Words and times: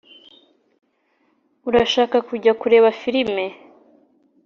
urashaka 1.69 2.17
kujya 2.27 2.51
kureba 2.61 2.87
firime? 2.99 3.45